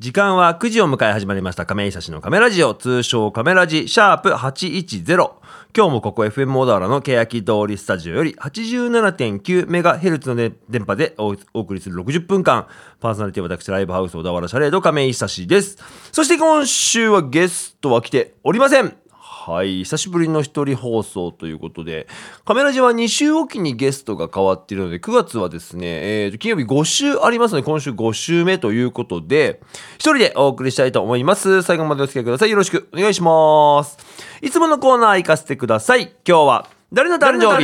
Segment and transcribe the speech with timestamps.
[0.00, 1.66] 時間は9時を迎え始まりました。
[1.66, 2.72] 亀井久志のカメラジオ。
[2.72, 5.32] 通称カメラジシャープ810
[5.76, 12.66] 今日もここ FM 小田原の欅通りスタジオより 87.9MHz の、電波でお送りする60分間。
[12.98, 15.76] パーソナリティは私ライブハウス小田原シャレード亀井久志です。
[16.12, 18.96] そして今週はゲストは来ておりません。
[19.42, 19.84] はい。
[19.84, 22.06] 久しぶりの一人放送ということで
[22.44, 29.62] カメラジは2週おきにゲストが変わっているので9月はですね、えー、金曜日5週ありますので今週5週目ということで
[29.94, 31.62] 一人でお送りしたいと思います。
[31.62, 32.50] 最後までお付き合いください。
[32.50, 33.96] よろしくお願いします。
[34.42, 36.14] いつものコーナー行かせてください。
[36.28, 37.56] 今日は誰の誕生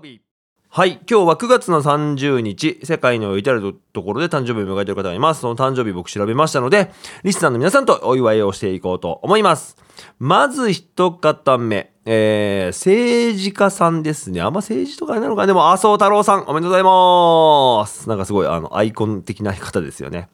[0.00, 0.31] 日？
[0.74, 0.92] はい。
[1.06, 5.42] 今日は9月の30日、世界の至るところで誕生日を迎えている方がいます。
[5.42, 6.90] その誕生日僕調べましたので、
[7.24, 9.76] リスナーの皆さんとお祝いをしていこうと思います。
[10.18, 14.40] まず一方目、えー、政治家さんですね。
[14.40, 18.08] あんま政治とかなるのかでも、麻生太郎さん、おめでとうございます。
[18.08, 20.30] なんかすごい、あの、アイコン的な方ですよね。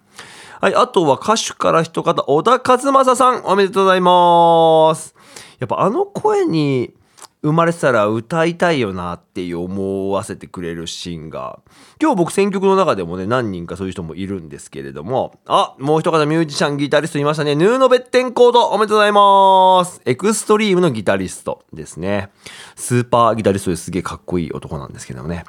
[0.61, 0.75] はい。
[0.77, 5.17] あとは歌手から一方、小田和正さん、おめでとうございます。
[5.59, 6.95] やっぱあの声に、
[7.43, 11.61] 生まれてたら歌いたいよなって思わせてくれるシーンが
[12.01, 15.39] 今日僕選曲の中でもね何人かそういう人もいるんですけれども。
[15.47, 17.55] あもう一方ミュージシャンギタリストいましたね。
[17.55, 20.01] ヌーノ・ベッテンコードおめでとうございます。
[20.05, 22.31] エクストリームのギタリストですね。
[22.75, 25.45] スーパーギタリストですげえかっこいい男なんですけどもね。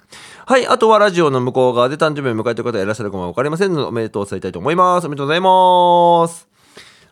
[0.45, 5.05] はいあとはラジオの向こう側で誕生日を迎えてる方がいらっしゃるかも分かりませんのでおめでとう伝えたいと思います。
[5.05, 6.48] おめでとうございます。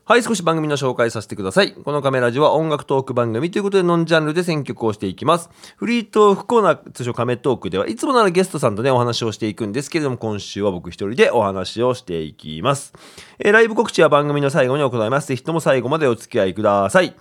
[0.07, 1.73] はい、少し番組の紹介させてください。
[1.73, 5.49] このカメラジは音楽トーク番組ということでノンジャンルで選曲をしていきます。
[5.75, 12.93] フリートークコーナー、通称カメトークではいつもならゲストさんとね、お話をしていくんですけれども、今週は僕一人でお話をしていきます。
[13.37, 15.27] えー、ライブ告知は番組の最後に行います。
[15.27, 17.13] ぜひとも最後までお付き合いください。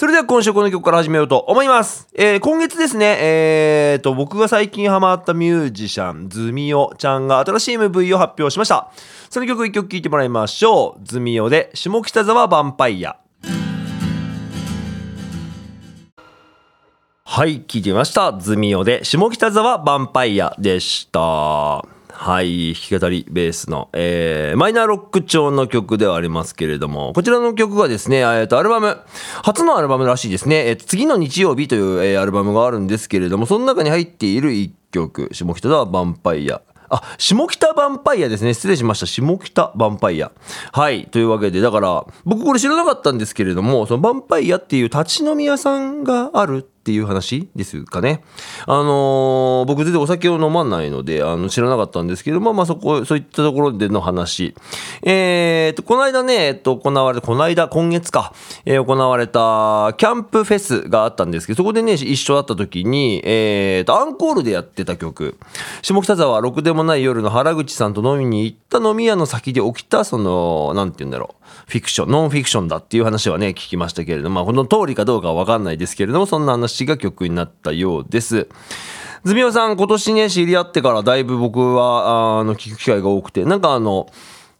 [0.00, 2.08] それでは今週この曲から始めようと思います。
[2.14, 8.90] えー、今月ですね、えーと、僕が最近ハマったミュージシャン、ズミオちゃんが新しい MV を発表しました。
[9.28, 11.04] その曲一曲聴いてもらいましょう。
[11.04, 13.18] ズミオで下北沢ヴァンパイア。
[17.24, 18.32] はい、聞いてみました。
[18.38, 21.99] ズミオで下北沢ヴァンパイアでした。
[22.22, 28.98] はい、弾き語りベースの、えー、マイナーロック調の曲ではありますけれども、こちらの曲がですね、えっ、と、アルバム、
[29.42, 36.60] 初のアルバムらしいですね、えー、次の日曜日という、えー、アルバムがあるんですけれども、その中に入っている一曲、下北沢ヴァンパイア。
[36.90, 38.52] あ、下北ヴァンパイアですね。
[38.52, 39.06] 失礼しました。
[39.06, 40.30] 下北ヴァンパイア。
[40.72, 41.06] はい。
[41.06, 48.22] というわけで、だから、僕これ知らなかったんですけれども、そのヴァンパイアっていう立ち飲み屋さんがあるっていう話ですかね。
[48.66, 54.54] あのー、僕全然お酒を飲まないので、あの、知らなかったんですけども、まあそこ、そういったところでの話。
[55.02, 58.32] えーと、この間ね、えっと、行われた、この間、今月か、
[58.64, 65.38] えー、行われた、キャンプフェスがあったんですけど、そこでね、一緒だった時に、えーと、アンコールでやってた曲、
[65.82, 71.39] 下北沢ろくでもない夜の原口さんと飲みに行った飲み屋の先で起きた、その、なんて言うんだろう、
[71.70, 78.48] フィクション、ノンフィクションだっていう話はね、聞きましたけれども、まあ、この通りかどうかはわかんないですけれども、そんな話が曲になったようです。
[79.24, 84.08] ズミオさん、今年ね、知り合ってからだいぶ僕は、あの、聞く機会が多くて、なんかあの、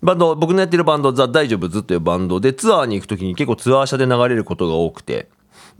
[0.02, 5.28] バンド、僕のやってるバンド、ザ・大丈夫ズというバンドで、ツアーに行く時に結構ツアー車で流れることが多くて、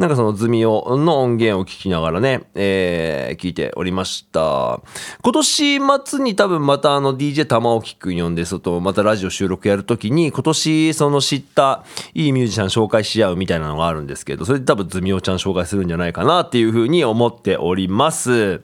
[0.00, 4.80] なんかそのズミオの音源を聞きながらね、えー、聞いておりました。
[5.22, 11.84] 今年末に多分またあの DJ 玉置くん呼んで、外、またラジオ収録やるときに、今年その知った
[12.14, 18.62] いいミュージシャン紹介し合うみたいなのがあるんですけど、それで多分ズミオちゃん紹介するんじゃないかなっていうふうに思っております。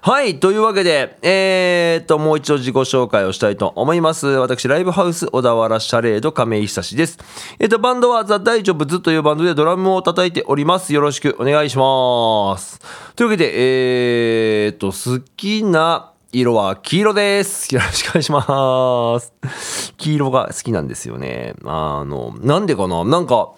[0.00, 4.26] はい、というわけで、えーと、もう一度自己紹介をしたいと思います。
[4.26, 7.20] 私、ライブハウス小田原シャレード亀井久志です。
[7.60, 10.71] えっ、と、バンドはザ・大丈夫ズというバンドでドラムを叩いております。
[10.72, 10.94] ます。
[10.94, 12.80] よろしくお願いします。
[13.14, 17.74] というわけで、えー、っと、好きな色は黄色です。
[17.74, 19.92] よろしくお願いします。
[19.98, 21.54] 黄色が好きなんですよね。
[21.66, 23.04] あの、なんでかな？
[23.04, 23.50] なんか、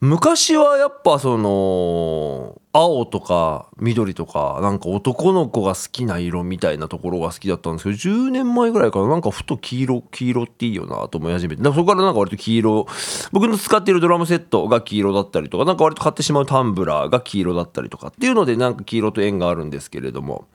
[0.00, 11.62] 昔はやっぱその青とか緑とかなんか男の子が好きな色みたいなところが好きだったんですけど10年前ぐらいからなんかふと黄色黄色っていいよなと思い始めて。
[11.64, 12.86] そこからなんか割と黄色
[13.32, 20.46] 僕の使っているドラムセットが黄色だったりとかなんか割と買ってしまうタンブラーが黄色だったりとかっていうのでなんか黄色と縁があるんですけれども。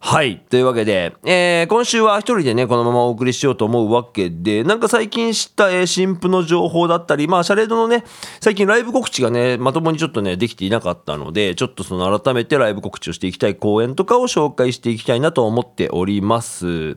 [0.00, 0.38] はい。
[0.38, 8.04] というわけで、えー、今週は一人でねこのままお送りしようと思うわけでなんか最近知った、えー、新婦の情報だったりまあシャレードのね
[8.40, 16.96] 最近ライブ告知がねまともにちょっとねできていなかったのでちょっとその改めてライブ告知をしていきたい公演とかを紹介していきたいなと思っております。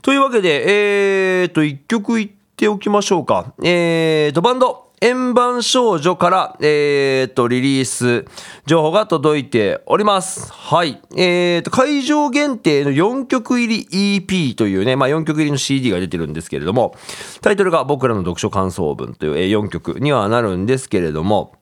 [0.00, 3.52] というわけで、えーと、一曲言っておきましょうか。
[3.62, 8.24] えーと、バンド、円盤少女から、えー、と、リリース
[8.64, 10.50] 情報が届いております。
[10.50, 10.98] はい。
[11.14, 16.96] えー、と、会場限定の4曲入り EP というね、まあ4曲入りの CD が出てるんですけれども、
[17.42, 21.52] タイトルが僕らの読書感想文というえ4曲にはなるんですけれども、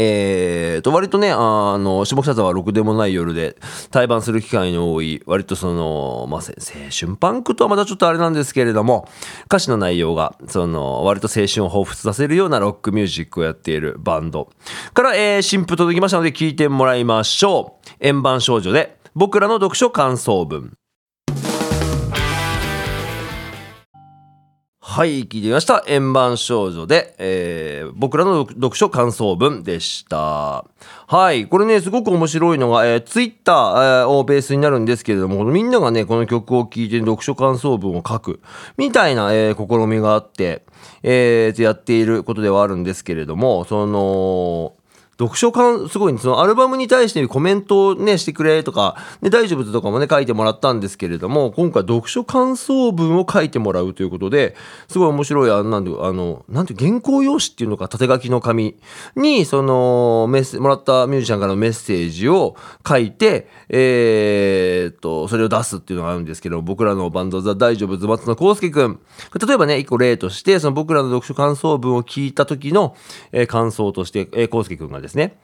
[0.00, 3.56] えー、と、割とね、あの、下北沢はろくでもない夜で
[3.90, 9.08] 対バンする機会の多い、割とその、まあ、青春パンクとはまたちょっとあれなんですけれども、
[9.46, 14.50] 歌詞の内容が、その、割と青春を彷彿させるようなロックミュージックをやっているバンド
[14.94, 17.90] から、えー、新譜届きましたので聞いてもらいましょう。
[17.98, 20.77] 円盤少女で、僕らの読書感想文。
[24.90, 25.84] はい、聞いてみました。
[25.86, 30.64] 円盤少女で、えー僕らの読書感想文でした。
[31.06, 38.40] はい、これね、すごく面白いのが、えー、ツイッター、えーをベースになるんですけれども、みんながね、この曲を聴いて読書感想文を書く、
[38.78, 40.64] みたいな、えー試みがあって、
[41.02, 44.72] えーやっていることではあるんですけれども、その、
[45.18, 54.54] 読書感、すごいね、そのアルバムに対してコメントをね、してくれとか、ね、大丈夫とかもね、書いてもらったんですけれども、今回読書感想文を書いてもらうということで、
[54.86, 58.76] すごい面白い、あのなんで、あの、なんて、原稿用紙っていうのか、縦書きの紙
[59.16, 62.54] に、その、メッセ、もらったミュージシャンからのメッセージを
[62.86, 69.00] 書いて、えーっと、それを出すっていうのがあるんですけど、僕らのバンドザ・大丈夫ズ松野康介くん。
[69.44, 72.94] 例えばね、一個例として、その僕らの読書感想文を聞いた時の、
[73.32, 75.36] えー感想として、えー、介くんがですね、ですね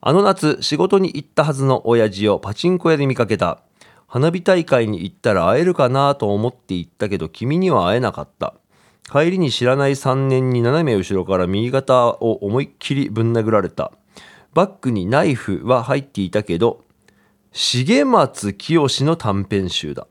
[0.00, 3.62] あの夏、仕事に行ったはずの親父をパチンコ屋で見かけた。
[4.06, 8.54] 花火大会に行ったら会えるかなと思って行ったけど、君には会えなかった。
[9.10, 13.92] 帰りに知らない3年に斜め後ろから右肩を思いっきりぶん殴られた。
[14.54, 16.84] バッグにナイフは入っていたけど、
[17.52, 20.06] 重松清の短編集だ。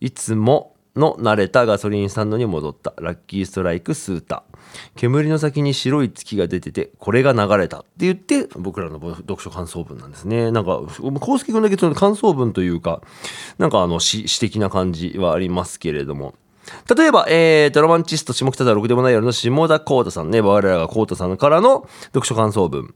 [0.00, 2.92] いつもの慣れたガソリンスタンドに戻った。
[2.98, 4.44] ラッキーストライクスータ。
[4.94, 10.50] 煙の先に白い月が出てて、これが流れたって言って、僕らの読書感想文なんですね。
[10.50, 13.02] なんか、康介君だけその感想文というか、
[13.58, 16.34] なんかあの、詩的な感じはありますけれども。
[16.94, 22.94] 例えば、えーと、ロマンチスト下北沢ろくでもない夜の下田光太さんね、我らが光太さんからの読書感想文。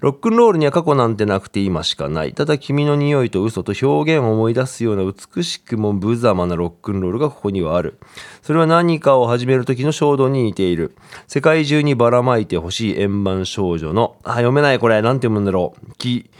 [0.00, 2.32] ロックンロールには過去なんてなくて今しかない。
[2.34, 7.98] ただ君の匂いと嘘と表現を思い出すような美しくも無様なロックンロールがここにはある。
[8.42, 10.96] それは何かを始める時の衝動に似ている。
[11.28, 15.94] 世界中にばらまいてほしい円盤少女の、あ、読めないこれ、なんて読むんだろう。
[15.94, 16.30] き、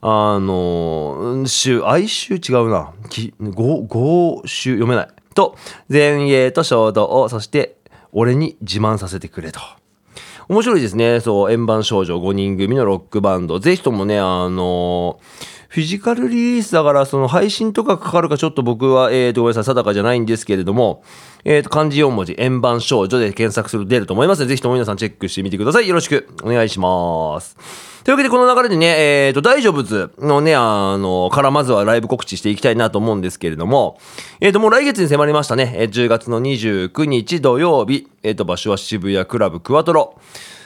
[0.00, 2.92] あの、週、哀愁違うな。
[3.08, 5.08] き、ご、ご、週、読めない。
[5.32, 5.56] と、
[5.88, 7.76] 前衛と衝動を、そして、
[8.12, 9.60] 俺に自慢させてくれと。
[10.48, 11.20] 面白いですね。
[11.20, 13.58] そう、円盤少女5人組のロックバンド。
[13.58, 15.18] ぜひともね、あの
[15.72, 21.02] フィジカルリリースだから、その配信とかかかるかちょっと僕は、えーと、ごめんなさい、定かじゃないんですけれども、
[21.46, 25.88] えーと、漢字4文字、円盤少女で検索すると出ると思いますので、ぜひとも皆さんチェックしてみてください。
[25.88, 27.56] よろしくお願いします。
[28.04, 33.98] というわけで、この流れでね、えーと、大丈夫ズのね、あの、からまずはライブ告知していきたいなと思うんですけれども、
[34.42, 40.18] えーと、もう来月に迫りましたね、え10月の29日土曜日、えーと、場所は渋谷クラブクワトロ。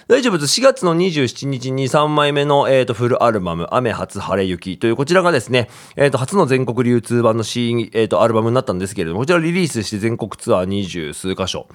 [0.08, 0.60] 大丈夫です。
[0.60, 11.66] 4月の27日に3枚目の、えー、とフルアルバム、雨初晴れ雪というこちらがですね、えー、と初の全国流通版の C、えー、とアルバムになったんですけれども、こちらリリースして全国ツアー二十数箇所。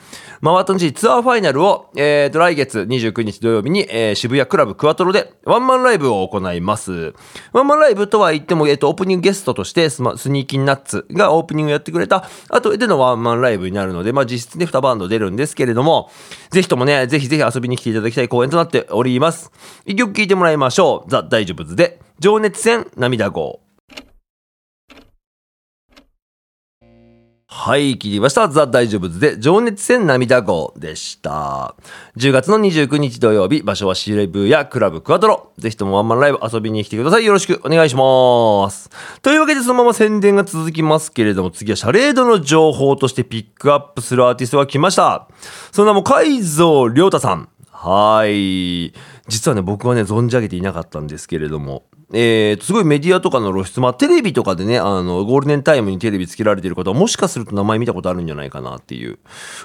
[0.41, 7.13] 回った後、ツアーファイナルを、えー、と来月29日土曜日に、えー渋谷クラブクワトロでワンマンライブを行います。
[7.51, 16.09] ワンマンライブとは言っても、えー、とオープニングゲストとしてスマスニーキンナッツがオープニングやってくれた後でのワンマンライブになるので、まあ実質で2バンド出るんですけれども、
[16.49, 19.51] ぜひともね、ぜひぜひ遊びに来ていただきたい公演となっております。
[19.85, 21.09] 一曲聴いてもらいましょう。
[21.09, 23.61] ザ・大丈夫ズで、情熱戦涙号。
[27.53, 28.47] はい、聞いてみました。
[28.47, 31.75] ザ・大丈夫ズで、情熱戦涙号でした。
[32.15, 35.51] 10月の29日土曜日、場所はシレブやクラブクワトロ。
[35.57, 37.25] ぜひともワンマンライブ遊びに来てください。
[37.25, 38.89] よろしくお願いします。
[39.21, 45.27] というわけで、そのまま宣伝が続きますけれども、次はシャレードの情報としてピックアップするアーティストが来ました。
[45.73, 47.49] その名も、海蔵亮太さん。
[47.83, 48.93] はい。
[49.27, 59.17] 実はね、僕はね、存じ上げていなかったんですけれども、えー、すごいメディアとかの露出、まあ、テレビとかでね、あの、ゴールデンタイムにテレビつけられてる方は、もしかすると名前見たことあるんじゃないかなっていう、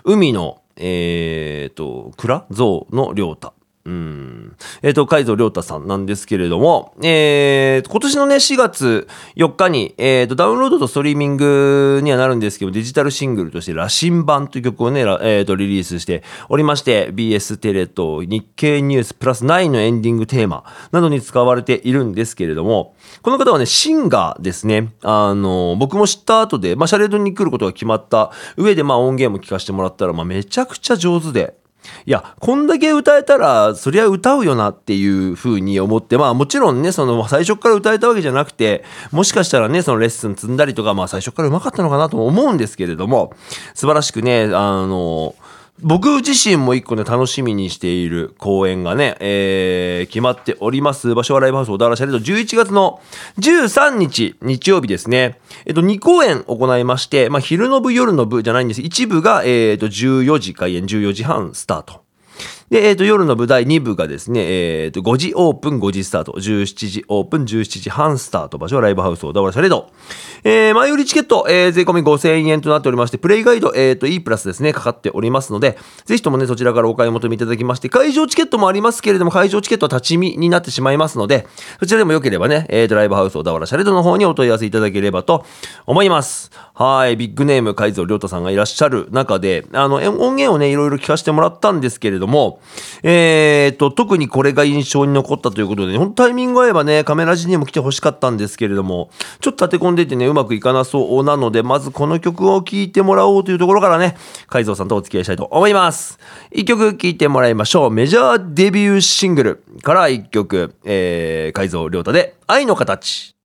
[0.05, 2.47] 海の、えーと、蔵？
[2.49, 3.53] 像の亮太。
[3.87, 4.57] うん。
[4.83, 24.93] えっ、と、海蔵亮太さんなんですけれども、えー、今年のね、4月4日に、えーと、ダウンロードとストリーミングにはなるんですけど、デジタルシングルとして、羅針盤という曲をね、らえーと、リリースしておりまして、BS テレと日経ニュースプラス9のエンディングテーマなどに使われているんですけれども、この方はね、シンガーですね。
[25.03, 31.55] あの、僕も知った後で、まあ、シャレードに来ることが決まった上で、まあ、音源も聞かせてもらったら、まあ、めちゃくちゃ上手で、
[32.07, 43.33] いや、こんだけ歌えたら、そりゃ歌うよなっていうふうに思って、まあもちろんね、その最初から歌えたわけじゃなくて、もしかしたらね、そのレッスン積んだりとか、まあ最初から上手かったのかなと思うんですけれども、
[43.75, 45.35] 素晴らしくね、あの、
[45.83, 51.15] 僕自身も一個ね、楽しみにしている公演がね、えー、決まっております。
[51.15, 53.01] 場所はライブハウス小田原シャレード11月の
[53.39, 55.39] 13日、日曜日ですね。
[55.67, 58.81] えっと、2公演行いまして、まあ、昼の部、夜の部じゃないんです。
[58.81, 62.06] 一部が、えっと、14時開演、14時半スタート。
[62.71, 69.91] で、えっ、ー、と、夜の舞台2部がですね、えっ、ー、と、5時オープン、5時スタート、17時オープン、17時半スタート、場所はライブハウス小田原シャレード。
[70.43, 81.47] えー、前売りチケット、えー、税込み5000円となっておりまして、プレイガイド、えっ、ー、と、E プラスですね、かかっておりますので、ぜひともね、そちらからお買い求めいただきまして、会場チケットもありますけれども、会場チケットは立ち見になってしまいますので、
[81.79, 85.45] そちらでもよければね、えっ、ー、と、ライブハウス小田原シャレードの方にお問い合わせいただければと
[85.87, 86.51] 思います。
[86.75, 92.56] はい、ビッグネーム、海蔵亮太さんがいらっしゃる中で、あの、音源をね、いろいろ聞かせてもらったんですけれども、
[93.03, 99.11] えーと、特にこれが印象に残ったということで、ほんとタイミング合えばね、カメラ時にも来てほしかったんですけれども、
[99.41, 104.17] ちょっと立て込んでてね、うまくいかなそうなので、まずこの曲を聴いてもらおうというところからね、
[104.49, 106.19] 海蔵さんとお付き合いしたいと思います。
[106.51, 107.91] 一曲聴いてもらいましょう。
[107.91, 113.37] メジャーデビューシングルから一曲、えー、海蔵亮太で、愛の形。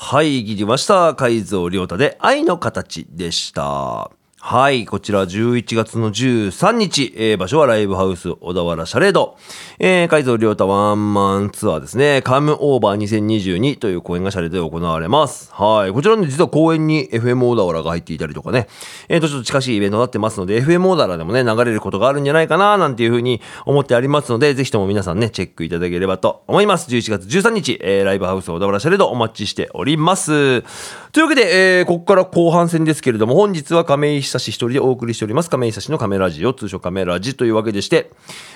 [0.00, 1.14] はい、切りました。
[1.16, 4.12] 海蔵亮太で愛の形でした。
[4.40, 9.36] はい、こちら11月の13日、えー、場所はライブハウス小田原シャレード、
[9.80, 15.52] えー、海蔵亮太ワンマンツアーですね、カムオーバー2022という公演がシャレードで行われます。
[15.52, 18.68] はい、こちらね、実は公演に FM 小田原が入っていたりとかね、
[19.08, 26.88] えーと、ちょっと近しいイベントになってますので、FM 小田原でもね、流れることがあるんじゃないかな、なんていうふうに思ってありますので、ぜひとも皆さんね、チェックいただければと思います。
[26.88, 30.62] 11月13日、えー、ライブハウス小田原シャレードお待ちしております。
[31.10, 38.10] というわけで、えー、ここから後半戦ですけれども、本日は亀井久志一人でお送りしております、亀井久志のカメラジオ、通称カメラジというわけでして、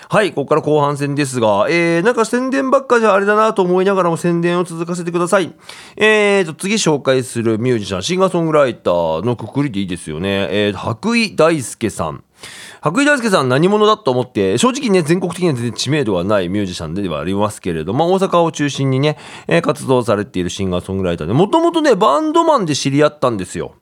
[0.08, 5.52] はい、ここから後半戦ですが、えー、なんか宣伝ばっかじゃあれだなと思いながらも宣伝を続かせてください。
[5.96, 10.48] えーと、次紹介するミュージシャン、シンガーソングライターのくくりでいいですよね。
[10.50, 12.24] えー、白衣大輔さん。
[12.80, 23.76] 白衣大輔さん何者だと思って、正直ね、全国的には全然知名度がないミュージシャンではありますけれども、大阪を中心にね、え、活動されているシンガーソングライターで、もともとね、バンドマンで知り合ったんですよ。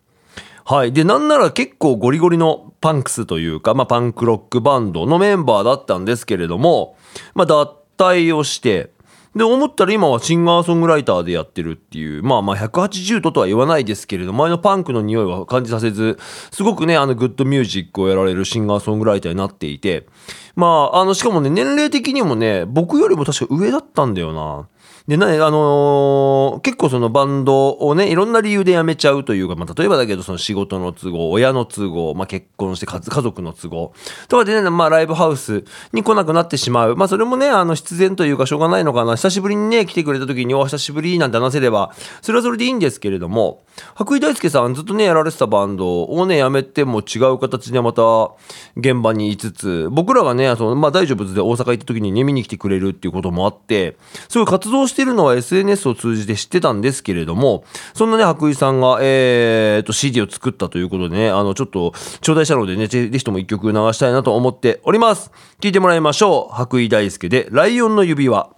[0.71, 0.93] はい。
[0.93, 6.97] で、なんなら結構ゴリゴリのパンクスというか、まあ、パンクロックバンドのメンバーだったんですけれども、
[7.35, 8.93] まあ、脱退をして、
[9.35, 16.19] で、思ったら今はシンガーソングライターでやってるっていう、まあまあ180度とは言わないですけれど、前のパンクの匂いは感じさせず、
[16.53, 20.07] すごくね、あのグッドミュージックをやられるシンガーソングライターになっていて、
[20.57, 24.69] まあ、あの、しかもね、年齢的にもね、僕よりも確か上だったんだよな。
[25.11, 33.93] で、ね、あのー、結構そのバンドをね、いろんな理由で辞めちゃうというか、まあ、例えばだけど、その仕事の都合、親の都合、まあ、結婚して家族の都合、
[34.29, 36.95] とかでね、まあ、ライブハウスに来なくなってしまう。
[36.95, 39.17] まあ、それもね、あの、必然というか、しょうがないのかな。
[39.17, 43.65] 久しぶりにね、来てくれた時に、お久しぶりなんて話せれば、それはそれでいいんですけれども、
[43.97, 48.31] 白衣大輔さんずっとね、やられてたバンドをね、辞めても違う形でまた、
[48.77, 53.97] 現場にいつつ、僕らがね、その、まあ、大丈夫で大阪行った時にね、見に来てくれるっていうこともあって、
[54.29, 57.65] そうい活動してるのは SNS を通じて知ってたんですけれども、
[57.95, 65.31] そんなね、白衣さんが、えー、と、CD を作ったということでね、あの、ちょっと、頂戴したのでね、ぜひとも一曲流したいなと思っております。
[65.61, 66.55] 聴いてもらいましょう。
[66.55, 68.51] 白衣大輔で、ライオンの指輪。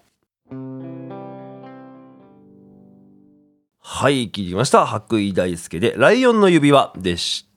[3.84, 4.86] はい、聞きました。
[4.86, 7.51] 白衣大輔で、ライオンの指輪でした。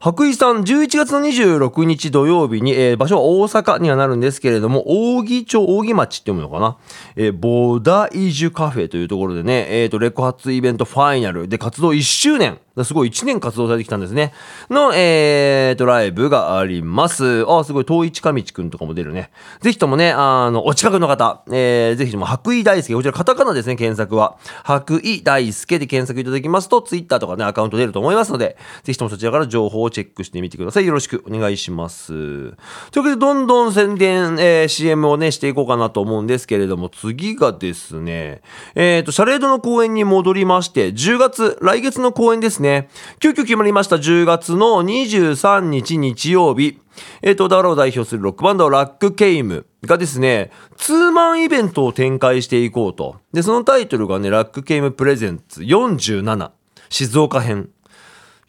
[0.00, 6.76] 白衣さん、11月の26日土曜日に、えー、場所は大阪にはなるんですけれども、扇町、扇町って読むのかな？
[7.16, 12.58] えー、ボダイジュカフェというところでね、え、ー、と、レコ発イベントファイナルで活動1周年。
[12.84, 14.32] すごい1年活動されてきたんですね。
[14.70, 17.44] の、えーと、ライブがあります。
[17.48, 19.30] あ、すごい、東一かみちくんとかも出るね。
[19.60, 24.36] ぜひともね、あの、お近くの方、えー、ぜひとも、白衣大輔、こちらカタカナですね、検索は。
[24.62, 28.56] 白衣大輔で検索いただきますと、ツイッターとかね、アカウント出ると思いますので、
[28.88, 30.86] ぜひともそちらから情報をチェックしてみてください。
[30.86, 32.08] よろしくお願いします。
[32.08, 32.54] という
[32.96, 38.40] わけで、どんどん宣伝、えー、CM をね、していこうかなと思うんですけれども、次がですね、
[38.74, 42.88] えっ、ー、と、シャレードの公演に戻りまして、10月、来月の公演ですね。
[43.20, 46.78] 急遽決まりました10月の23日日曜日。
[47.20, 53.16] えっ、ー、と、ダラを代表するロックバンド、ラックケイムがですね、ツーマンイベントを展開していこうと。
[53.34, 56.52] で、そのタイトルがね、ラックケイムプレゼンツ47、
[56.88, 57.68] 静岡編。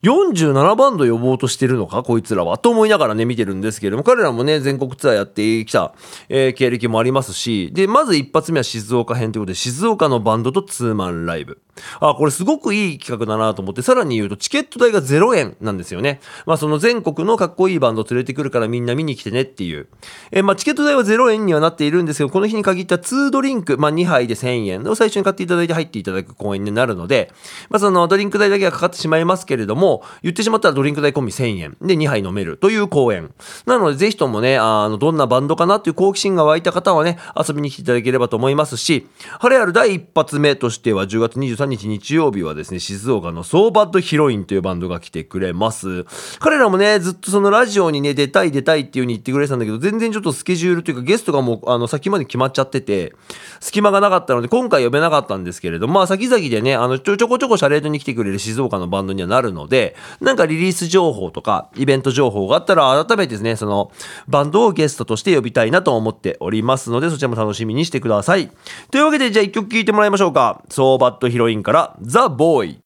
[0.01, 2.03] 47バンド呼ぼうとしてるのか？
[2.03, 2.58] こいつらは。
[2.58, 4.03] と思いながらね見てるんですけれども。
[4.03, 5.94] 彼らもね全国ツアーやってきた、
[6.29, 7.72] えー、経歴もありますし。
[7.74, 11.60] でまず一発目は静岡編ということで静岡のバンドとツーマンライブ。
[12.01, 16.20] あこれすごくいい企画だなと思ってさらに言うとチケット代が0円なんですよね。
[16.46, 19.88] まあその全国のかっこいいバンド連れてくるからみんな見に来てねっていう、
[20.32, 27.32] えー、まあチケット代は0円にはなっているんですけどこの日に限った2ドリンク、まあ、2杯で1000円を最初に買っていただいて入っていただく公演になるので、
[27.70, 29.88] まあ、そのドリンク代だけがかかってしまいますけれども
[30.22, 33.31] 言ってしまったらドリンク代込み1000円で2杯飲めるという公演。
[33.65, 39.08] なので、ぜひともね、あの、どんなバンドかなっていう好奇心が湧いた方はね、遊びに来ていただければと思いますし、
[39.39, 46.05] 晴れある第一発目としては、10月23日日曜日はですね、静岡のソーバッドヒロインというバンドが来てくれます。
[46.39, 53.13] 彼らもね、ずっとそのラジオにね、出たい出たいっていう風に言ってくれてたんだけど、全然ちょっとスケジュールというかゲストがもう、あの、先まで決まっちゃってて、
[53.60, 63.91] 隙間がなかったので、今回呼べなかったんですけれど、まあ、先々でね、あの、ちょちょこちょこシャレードに来てくれる静岡のバンドにはなるので、でなんかリリース情報とか、イベント情報があったら、改めてですね、その、
[64.27, 68.51] バンドをゲストとして呼びたいなと思っておりますので、そちらも楽しみにしてください。
[68.91, 70.62] というわけで、じゃあ一曲聴いてもらいましょうか。
[70.69, 72.79] ソーバットヒロインから、ザ・ボーイ。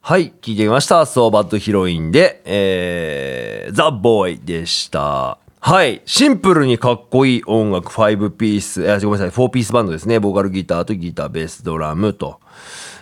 [0.00, 1.04] はい、聞いてみました。
[1.04, 5.38] ソーバットヒロインで、えー、ザ・ボーイでした。
[5.68, 6.00] はい。
[6.06, 10.20] シンプルにかっこいい音楽、5ピース、え、ごめんなさい、4ピースバンドですね。
[10.20, 12.38] ボーカルギターとギター、ベース、ドラムと。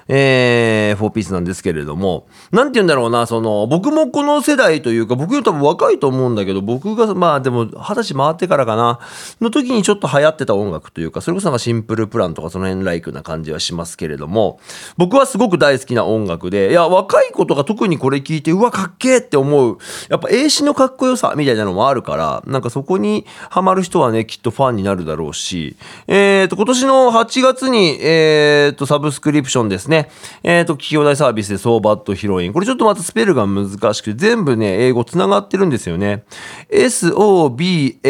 [0.08, 8.98] えー、4ピースなんですけれども、なんて言うんだろうな、その、僕もこの世代というか、僕より多分若いと思うんだけど、僕が、まあでも、二十歳回ってからかな、
[9.40, 14.60] の時にちょっと流行ってた音楽というか、それこそなんかシンプルプランとかその辺ライクな感じはしますけれども、
[14.96, 30.08] 僕はすごく大好きな音楽で、いや、若い子とか特にこれ聞いて、うわ、かっけーって思う、やっぱ英詞のかっこよさみたいなのもあるから、なんかそこにハマる人はね、きっとファンになるだろうし、えっ、ー、と、今年の8月に、えっ、ー、と、サブスクリプションですね、ね
[30.42, 32.52] えっ、ー、と、企業大サービスでそうバッドヒロイン。
[32.52, 36.24] これちょっとまたスペルが難しくて、全部ね、英語つながってるんですよね。
[36.70, 38.06] S-O-B-A-D-H-E-R-O-I-N-E。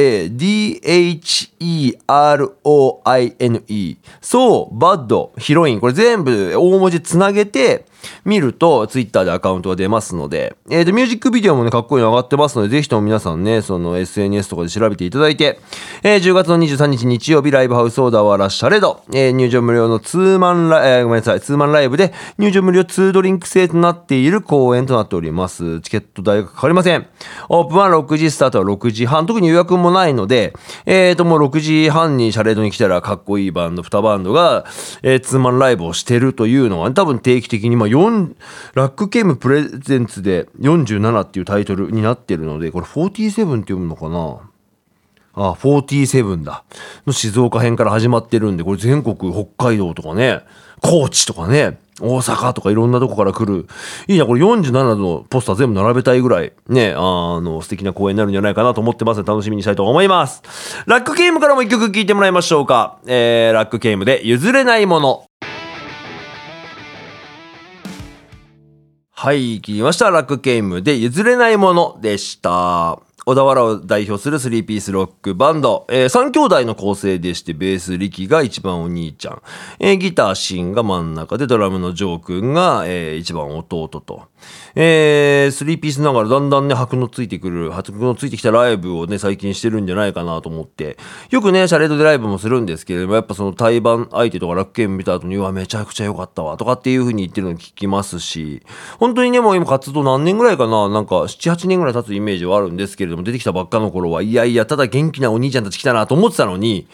[4.21, 5.81] そうバッドヒロイン。
[5.81, 7.87] これ全部大文字つなげて、
[8.25, 15.61] 見ると、ツイッターでアカウントが出ますので、えっ、ー、と、ミュージックビデオもね、かっこいいの上がってますので、ぜひとも皆さんね、その SNS とかで調べていただいて、
[16.03, 25.81] えー、10月の23日日曜日、ライブハウスオーダーはラッシャレド、えー、入場無料のツーマンライ、えー、ごめんなさい、ツーマンライブで、入場無料2ドリンク制となっている公演となっております。
[25.81, 27.07] チケット代がかかりません。
[27.49, 30.55] オープンは6時スタートは6時半、特に予約もないので、
[30.87, 34.65] えっ、ー、と、もう6時半にシャレードに来たらかっこいいバンド、2バンドが、
[35.03, 38.35] えー、ツーマンライブをしてるというのは、ね、多分定期的に、まあ、4、
[38.75, 44.51] ラックゲームプレゼンツで47っていうタイトルになってるので、これ47って読むのかな？
[45.37, 46.63] あ、47だ。
[47.07, 50.43] の静岡編から始まってるんで、これ全国、北海道とかね、
[50.81, 53.67] 高知とかね、大阪とかいろんなとこから来る。
[54.07, 57.01] いいな、これ47のポスター全部並べたいぐらい、ね、あ
[57.41, 60.43] の、素敵な公演になるんじゃないかなと思ってますので、楽しみにしたいと思います。
[60.87, 62.99] ラックゲームからも一曲聴いてもらいましょうか。
[63.07, 65.25] えー、ラックゲームで譲れないもの。
[69.25, 70.11] はい、聞きました。
[70.11, 72.99] 楽ゲームで譲れないものでした。
[73.27, 79.43] 小田原を代表する3ピースロックバンド、えー、3兄弟の構成でして、ベース力が一番お兄ちゃん、
[79.81, 84.25] えー、ギターシンが真ん中で、ドラムのジョー君が、えー、一番弟と。
[84.75, 90.99] えー、3ピースながらだんだんね、白のついてくる、白のついてきたライブをね、最近してるんじゃないかなと思って、
[91.31, 98.63] よくね、シャレードでライブもするんですけれども、やっぱその対バン相手とかラックゲーム見た後に、うわ、めちゃくちゃ良かったわ、とかっていう風に言ってるの聞きますし、
[98.99, 106.87] 本当にね、もう今活動何年ぐらいかな、なんか7、8年ぐらい経つイメージはあるんですけれども、出てきたばっかの頃は、いやいや、ただ元気なお兄ちゃんたち来たなと思ってたのに、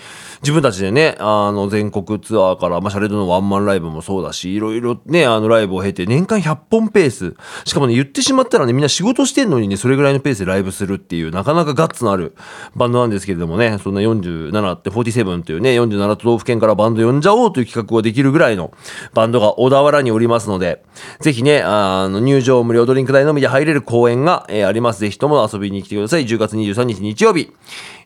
[0.42, 7.34] 自分たちでね、あの、全国ツアーから、まあ、シャレドのワンマンライブもそうだし、いろいろね、あの、ライブを経て、年間100本ペース。
[7.66, 12.34] しかもね、言ってしまったらね、みんな仕事してんのにね、それぐらいのペースでライブするっていう、なかなかガッツのある
[12.74, 18.72] バンドなんですけれどもね、そんな47って47っていうね、47都道府県からバンド呼んじゃおうという企画ができるぐらいの
[19.12, 20.82] バンドが小田原におりますので、
[21.20, 25.00] ぜひね、あの、入場無料ドリンク代のみで入れる公演が、えー、あります。
[25.00, 26.24] ぜひとも遊びに来てください。
[26.24, 27.52] 10月23日日曜日。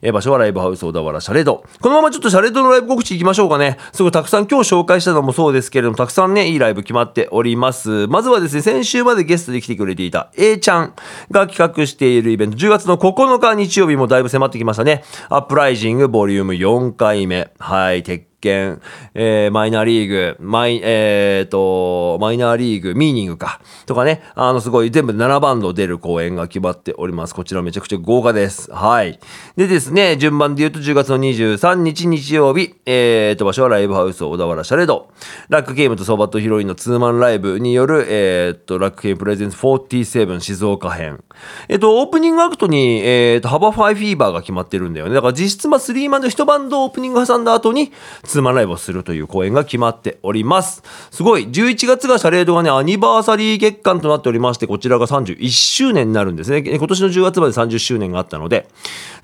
[0.04, 1.64] えー、場所はライブハウス小田原シャレード。
[1.80, 3.78] このままちょっとシャレードのライブ告知いきましょうかね。
[3.92, 8.06] すごいたくさん今日紹介したのもそうですけれども、たくさんね、いいライブ決まっております。
[8.08, 10.94] まずはですね、先週までゲストで来てくれていた A ちゃん
[11.30, 15.04] が企画しているイベント、10月の9日日曜日もだいぶ迫ってきましたね。
[15.30, 17.50] アップライジングボリューム4回目。
[17.58, 18.80] はい、鉄見、
[19.14, 27.34] えー、マイナーリーグ、マイ、えー、と、マイナーリーグ、ミーニングか、とかね、あの、すごい全部7バンド出る公演が決まっております。
[27.34, 28.70] こちらめちゃくちゃ豪華です。
[28.70, 29.18] はい。
[29.56, 35.08] でですね、順番で言うと10月の23日日曜日、えーと、場所はライブハウス小田原シャレド、
[35.48, 41.22] ラックゲームとソーバットヒロインのツーマンライブによる、えーと、ラックゲームプレゼンツ47静岡編。
[41.68, 45.14] えっ、ー、と、オープニングアクトに、えーと、ハバファイフィーバーが決まってるんだよね。
[45.14, 47.92] だから実質まあ3マンで1バンドオープニング挟んだ後に
[48.34, 50.82] ツーマンライブをするという公演が決まっております。
[51.12, 51.46] すごい。
[51.46, 56.58] 11月がシャレードがね、アニバーサリー月間となっておりまして、こちらが31周年になるんですね。
[56.58, 58.68] 今年の10月まで30周年があったので、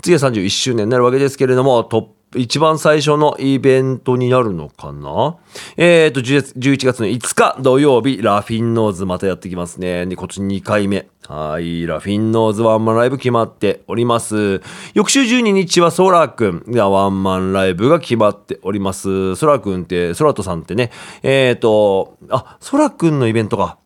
[0.01, 5.37] 次は31周年になるわけですけれども、トップ一番最初のイベントになるのかな？
[5.77, 10.07] えっ、ー、と、11月の5日土曜日、ラフィンノーズまたやってきますね。
[10.07, 11.09] で、今年2回目。
[11.27, 14.61] はい、ラフィンノーズワンマンライブ決まっております。
[14.95, 19.37] 翌週12日はソラくんがワンマンライブが決まっております。
[19.37, 20.91] ソラくんって、ソラトさんってね、
[21.23, 23.79] えっ、ー、と、あ、ソラくんのイベントか。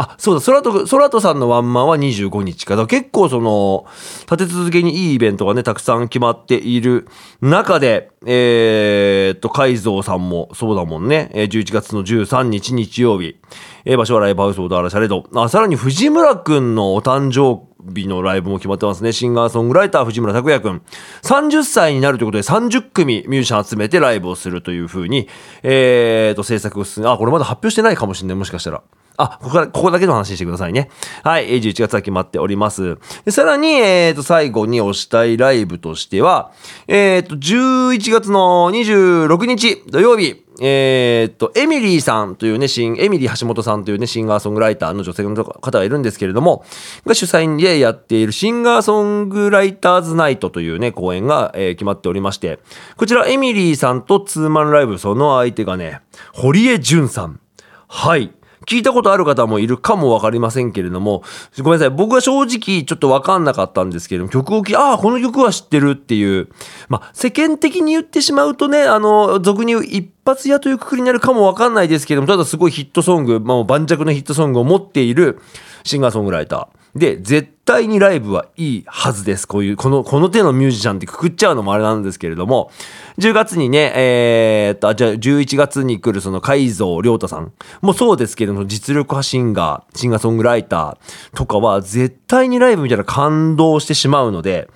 [0.00, 2.74] あ、そうだ、空と、空とさんのワンマンは25日か。
[2.74, 3.84] だ結構その、
[4.30, 7.06] 立て続けにいいイベントがね、たくさん決まっている
[7.42, 11.30] 中で、えー、っと、海蔵さんもそうだもんね。
[11.34, 13.36] 11月の13日日曜日。
[13.84, 15.28] えー、場所はライブハウス小田原シャレド。
[15.34, 17.62] あ、さらに藤村くんのお誕生
[17.94, 19.12] 日のライブも決まってますね。
[19.12, 20.82] シンガーソングライター藤村拓也くん。
[21.22, 25.28] 30歳になるということで30組ミュージシャン集めてライブをするというふうに、
[25.62, 28.36] えー、っと、制作を進め、あ、これまだ発表してないかもしれない。
[28.36, 28.82] もしかしたら。
[29.22, 30.88] あ、ここから、ここだけの話してくださいね。
[31.22, 32.96] はい、11月は決まっております。
[33.26, 36.52] でさらに、えっ、ー、と、最後に推したいライブとしては、
[36.88, 46.64] えっ、ー、と、11月の26日土曜日、えー、っと、エミリーさんというね、シン、エミリー橋本さんというね、シンガーソングライターの女性の方がいるんですけれども、
[47.06, 52.58] が主催でやっているシンガーソングライターズナイトというね、公演が、えー、決まっておりまして、
[52.96, 56.00] こちらエミリーさんとツーマンライブ、その相手がね、
[56.32, 57.40] 堀江淳さん。
[57.88, 58.32] はい。
[58.66, 61.22] 聞いたことある方もいるかもわかりませんけれども、
[61.58, 61.90] ごめんなさい。
[61.90, 66.48] 僕は正直ちょっとわかんなかったんですけれども、曲を聴き、ああ、この曲は知ってるっていう、
[66.88, 75.40] まあ、世間的に言ってしまうとね、あの、俗に言う一発屋というくくりになるかもわかんないですけれども、ただすごいヒットソング、まあ、盤石のヒットソングを持っている
[75.84, 76.79] シンガーソングライター。
[76.94, 79.46] で、絶対にライブはいいはずです。
[79.46, 82.70] こういう、この、この手のミュージシャンってくくっちゃうのもあれなんですけれども、
[83.18, 94.68] 10月にね、えー、っと、じゃあ11月に来るその海蔵亮太さんもそうですけれども、実力派シンガー、シンガーソングライターとかは絶対にライブみたいな感動してしまうので、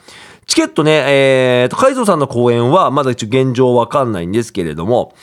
[0.46, 5.14] チケットね、えー、と、海蔵さんの公演はまだ一応現状わかんないんですけれども、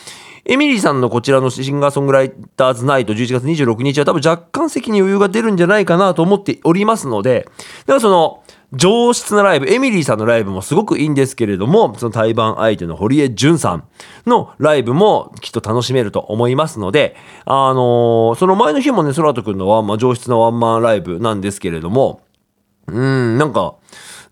[0.45, 7.47] エミリーさんのこちらのシンガーソングライターズナイト11月26日は多分若干席に余裕が出るんじゃないかなと思っておりますので、
[7.81, 13.83] だからその、上質なライブ、エミリーさんのライブもすごくいいんですけれども、その対バン相手の堀江淳さん
[14.25, 22.21] のライブもきっと楽しめると思いますので、あのー、その前の日もね、空とくんのワンマン、上質なワンマンライブなんですけれども、
[22.87, 23.75] うん、なんか、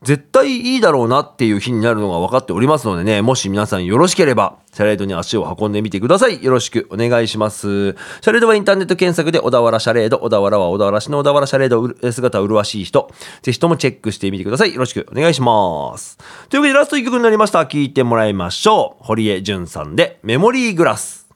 [0.01, 6.41] 絶対いいだろうなっていう日になるのが分かっておりますのでね、もし皆さんよろしければ、シャレードに足を運んでみてください。
[6.43, 7.91] よろしくお願いします。
[7.91, 14.73] シャレードはインターネット検索で小田原シャレード、小田原は小田原市の小田原シャレード姿麗しい人、ぜひともチェックしてみてください。
[14.73, 16.17] よろしくお願いします。
[16.49, 17.65] というわけでラスト1曲になりました。
[17.65, 19.03] 聴いてもらいましょう。
[19.03, 21.27] 堀江淳さんでメモリーグラス。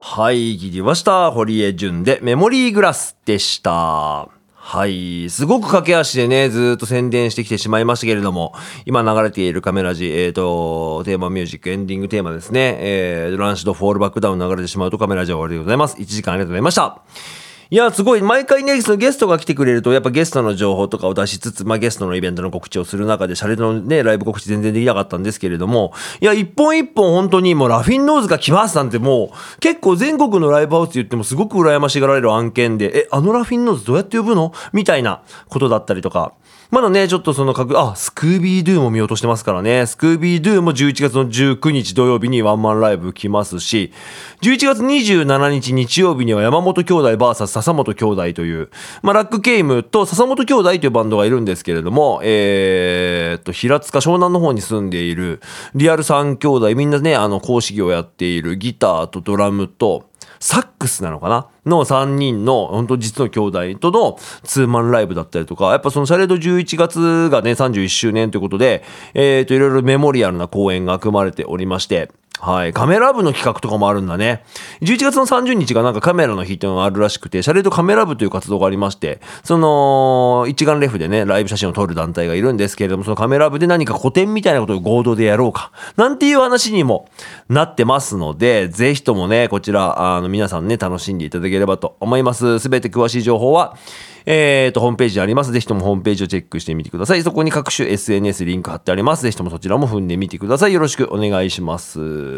[0.00, 1.30] はい、聞きました。
[1.30, 4.41] 堀江淳でメモリーグラスでした。
[4.64, 5.28] はい。
[5.28, 8.54] すごく駆け足でね、ずっと宣伝してきてしまいましたけれども、
[8.86, 12.76] 今流れているカメラジ、えっ、ー、と、テーマミュージック、エンディングテーマですね。
[12.78, 15.96] えー、ランシドフォールバックダウン流れてしまうとカメラジは終わりでございます。
[15.96, 17.41] 1時間ありがとうございました。
[17.72, 18.20] いや、すごい。
[18.20, 34.52] 毎回ね、そのゲストが来てくれると、やっぱゲストの情報とかを出しつつ、まあゲストのイベントの告知をする中で、シャレのね、ライブ告知全然できなかったんですけれども、いや、一本一本本当にもうラフィンノーズが来ますなんてもう、結構全国のライブハウス言ってもすごく羨ましがられる案件で、え、あのラフィンノーズどうやって呼ぶの？
[34.74, 36.34] みたいなことだったりとか、
[36.72, 39.84] まだね、ちょっとその各、あ、スクービードゥも見落としてますからね。
[39.84, 43.92] スクービードゥも11月の19日土曜日にワンマンライブ来ますし、
[44.40, 48.70] 11月27日日曜日には山本兄弟 VS 笹本兄弟という、
[49.02, 55.42] まあ、ラックケイムと笹本兄弟というバンドがいるんですけれども、えー、と、平塚湘南の方に住んでいる
[55.74, 60.08] リアル3兄弟、みんなね、あの、講師業をやっているギターとドラムと、
[60.40, 61.48] サックスなのかな？
[61.66, 68.82] の3人の本当実の兄弟とのツーマンライブだったりとか、やっぱそのシャレード11月がね、31周年ということで、
[69.14, 72.10] えっ、ー、と、いろいろメモリアルな公演が組まれておりまして、
[72.44, 72.72] はい。
[72.72, 74.42] カメラ部の企画とかもあるんだね。
[74.80, 87.08] 11月の30日がなんかカメラの日っていうのがあるらしくて、シャレードカメラ部という活動がありまして、その、一眼レフでね、ライブ写真を撮る団体がいるんですけれども、そのカメラ部で何か個展みたいなことを合同でやろうか、なんていう話にも
[87.48, 92.58] なってますので、ぜひともね、こちら、あの、皆さんね、楽しんでいただければと思います。
[92.58, 93.76] すべて詳しい情報は、
[94.26, 95.52] えーと、ホームページあります。
[95.52, 97.22] ぜひともホームページをチェックしてみてください。
[97.22, 99.22] そこに各種 SNS リンク貼ってあります。
[99.22, 100.72] ぜひともそちらも踏んでみてください。
[100.72, 102.31] よろしくお願いします。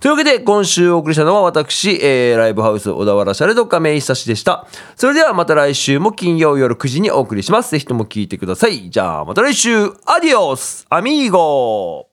[0.00, 4.66] というわけで、今週お送りしたのは私、えー、ライブハウス小田原シャレド亀井久志でした。
[4.96, 7.70] それではまた来週も金曜夜9時にお送りします。
[7.72, 8.90] ぜひとも聞いてください。
[8.90, 12.11] じゃあまた来週、アディオスアミーゴ